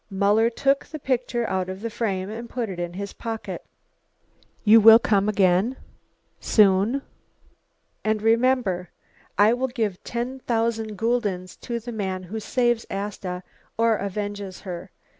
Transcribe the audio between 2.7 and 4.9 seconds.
in his pocket. "You